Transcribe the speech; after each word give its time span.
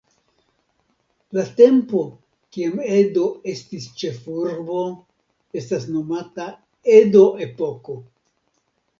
La 1.37 1.41
tempo 1.57 1.99
kiam 2.55 2.79
Edo 2.95 3.25
estis 3.53 3.85
ĉefurbo, 4.03 4.77
estas 5.61 5.85
nomata 5.97 6.47
Edo-epoko. 6.95 7.99